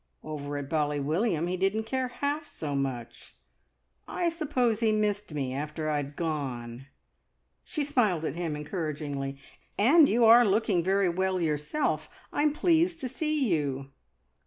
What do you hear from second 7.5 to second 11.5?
She smiled at him encouragingly. "And you are looking very well